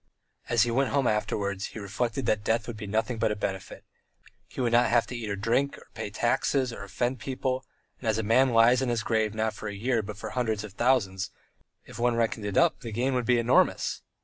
As 0.49 0.63
he 0.63 0.71
went 0.71 0.89
home 0.89 1.05
afterwards, 1.05 1.65
he 1.77 1.79
reflected 1.79 2.25
that 2.25 2.43
death 2.43 2.65
would 2.65 2.75
be 2.75 2.87
nothing 2.87 3.19
but 3.19 3.31
a 3.31 3.35
benefit; 3.35 3.83
he 4.47 4.59
would 4.59 4.71
not 4.71 4.89
have 4.89 5.05
to 5.05 5.15
eat 5.15 5.29
or 5.29 5.35
drink, 5.35 5.77
or 5.77 5.89
pay 5.93 6.09
taxes 6.09 6.73
or 6.73 6.83
offend 6.83 7.19
people, 7.19 7.67
and, 7.99 8.09
as 8.09 8.17
a 8.17 8.23
man 8.23 8.49
lies 8.49 8.81
in 8.81 8.89
his 8.89 9.03
grave 9.03 9.35
not 9.35 9.53
for 9.53 9.69
one 9.69 9.77
year 9.77 10.01
but 10.01 10.17
for 10.17 10.31
hundreds 10.31 10.63
and 10.63 10.73
thousands, 10.73 11.29
if 11.85 11.99
one 11.99 12.15
reckoned 12.15 12.47
it 12.47 12.57
up 12.57 12.79
the 12.79 12.91
gain 12.91 13.13
would 13.13 13.27
be 13.27 13.37
enormous. 13.37 14.01